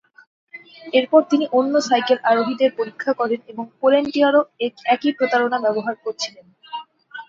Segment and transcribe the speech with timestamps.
[0.93, 4.41] এরপর তিনি অন্য সাইকেল আরোহীদের পরীক্ষা করেন এবং পোলেন্টিয়ারও
[4.93, 6.45] একই প্রতারণা ব্যবহার করছিলেন।